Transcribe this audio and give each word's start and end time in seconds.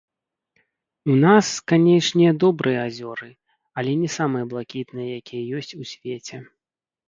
У 1.13 1.17
нас, 1.25 1.45
канечне, 1.73 2.27
добрыя 2.45 2.79
азёры, 2.87 3.29
але 3.83 3.91
не 4.03 4.09
самыя 4.17 4.43
блакітныя, 4.57 5.11
якія 5.23 5.43
ёсць 5.63 5.75
у 5.83 5.91
свеце. 5.95 6.37